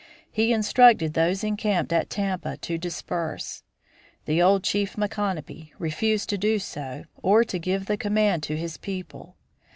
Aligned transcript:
He 0.31 0.51
instructed 0.51 1.13
those 1.13 1.43
encamped 1.43 1.93
at 1.93 2.09
Tampa 2.09 2.57
to 2.57 2.79
disperse. 2.79 3.61
The 4.25 4.41
old 4.41 4.63
chief, 4.63 4.97
Micanopy, 4.97 5.73
refused 5.77 6.27
to 6.29 6.39
do 6.39 6.57
so 6.57 7.05
or 7.21 7.43
to 7.43 7.59
give 7.59 7.85
the 7.85 7.97
command 7.97 8.41
to 8.45 8.57
his 8.57 8.77
people. 8.77 9.35